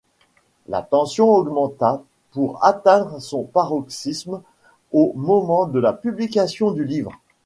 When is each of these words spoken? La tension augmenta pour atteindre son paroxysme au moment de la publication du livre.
La 0.67 0.81
tension 0.81 1.29
augmenta 1.31 2.01
pour 2.31 2.65
atteindre 2.65 3.19
son 3.21 3.43
paroxysme 3.43 4.41
au 4.91 5.13
moment 5.15 5.67
de 5.67 5.79
la 5.79 5.93
publication 5.93 6.71
du 6.71 6.83
livre. 6.85 7.11